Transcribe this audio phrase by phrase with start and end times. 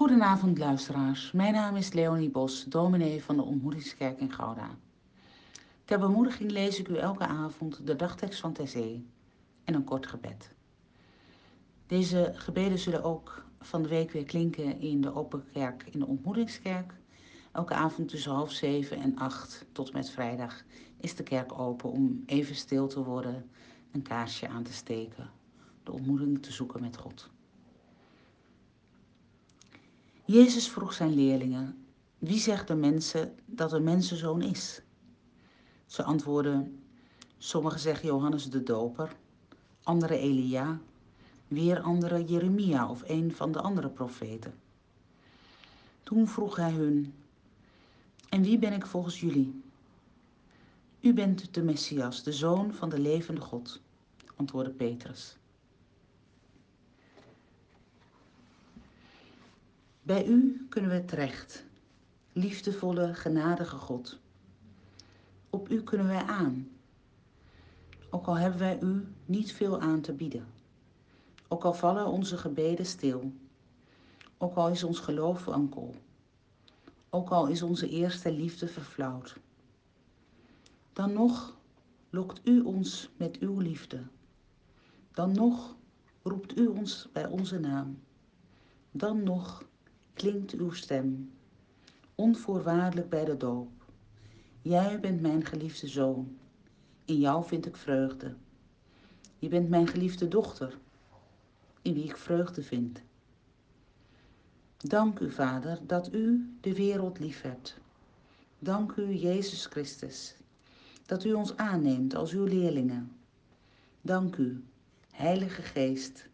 [0.00, 4.70] Goedenavond luisteraars, mijn naam is Leonie Bos, dominee van de Ontmoetingskerk in Gouda.
[5.84, 9.06] Ter bemoediging lees ik u elke avond de dagtekst van Terzee
[9.64, 10.52] en een kort gebed.
[11.86, 16.06] Deze gebeden zullen ook van de week weer klinken in de Open Kerk in de
[16.06, 16.94] Ontmoetingskerk.
[17.52, 20.62] Elke avond tussen half zeven en acht tot met vrijdag
[20.96, 23.50] is de kerk open om even stil te worden,
[23.92, 25.30] een kaarsje aan te steken,
[25.82, 27.30] de ontmoeting te zoeken met God.
[30.30, 31.86] Jezus vroeg zijn leerlingen:
[32.18, 34.82] Wie zegt de mensen dat een mensenzoon is?
[35.86, 36.82] Ze antwoordden:
[37.38, 39.16] Sommigen zeggen Johannes de Doper,
[39.82, 40.80] anderen Elia,
[41.48, 44.54] weer anderen Jeremia of een van de andere profeten.
[46.02, 47.14] Toen vroeg hij hun:
[48.28, 49.62] En wie ben ik volgens jullie?
[51.00, 53.80] U bent de Messias, de zoon van de levende God,
[54.36, 55.39] antwoordde Petrus.
[60.10, 61.64] Bij u kunnen we terecht,
[62.32, 64.18] liefdevolle, genadige God.
[65.50, 66.68] Op u kunnen wij aan,
[68.10, 70.46] ook al hebben wij u niet veel aan te bieden.
[71.48, 73.32] Ook al vallen onze gebeden stil,
[74.38, 75.94] ook al is ons geloof wankel,
[77.10, 79.36] ook al is onze eerste liefde verflauwd.
[80.92, 81.56] Dan nog
[82.10, 84.02] lokt u ons met uw liefde.
[85.12, 85.76] Dan nog
[86.22, 88.00] roept u ons bij onze naam.
[88.90, 89.68] Dan nog
[90.20, 91.32] klinkt uw stem,
[92.14, 93.70] onvoorwaardelijk bij de doop.
[94.62, 96.38] Jij bent mijn geliefde zoon,
[97.04, 98.34] in jou vind ik vreugde.
[99.38, 100.78] Je bent mijn geliefde dochter,
[101.82, 103.02] in wie ik vreugde vind.
[104.76, 107.78] Dank u, Vader, dat u de wereld lief hebt.
[108.58, 110.36] Dank u, Jezus Christus,
[111.06, 113.12] dat u ons aanneemt als uw leerlingen.
[114.00, 114.64] Dank u,
[115.10, 116.28] Heilige Geest,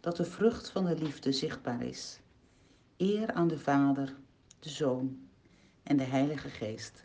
[0.00, 2.18] dat de vrucht van de liefde zichtbaar is.
[2.96, 4.14] Eer aan de Vader,
[4.58, 5.28] de Zoon
[5.82, 7.04] en de Heilige Geest.